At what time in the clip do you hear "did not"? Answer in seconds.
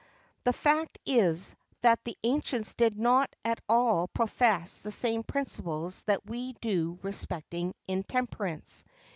2.73-3.31